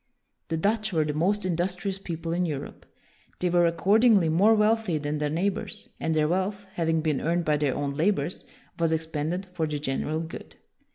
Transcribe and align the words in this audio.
The 0.47 0.57
Dutch 0.57 0.91
were 0.91 1.05
the 1.05 1.13
most 1.13 1.45
industrious 1.45 1.99
people 1.99 2.33
in 2.33 2.43
Europe. 2.47 2.87
They 3.37 3.51
were, 3.51 3.67
accord 3.67 4.01
ingly, 4.01 4.31
more 4.31 4.55
wealthy 4.55 4.97
than 4.97 5.19
their 5.19 5.29
neighbors, 5.29 5.89
and 5.99 6.15
their 6.15 6.27
wealth, 6.27 6.65
having 6.73 7.01
been 7.01 7.21
earned 7.21 7.45
by 7.45 7.57
their 7.57 7.75
own 7.75 7.93
labors, 7.93 8.43
was 8.79 8.91
expended 8.91 9.45
for 9.53 9.67
the 9.67 9.77
general 9.77 10.21
good. 10.21 10.55